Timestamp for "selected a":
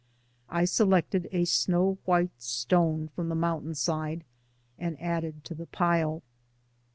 0.65-1.45